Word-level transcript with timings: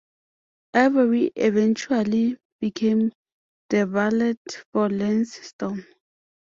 Ivory 0.73 1.31
eventually 1.35 2.39
became 2.59 3.11
the 3.69 3.85
valet 3.85 4.33
for 4.73 4.89
Lance 4.89 5.35
Storm. 5.41 5.85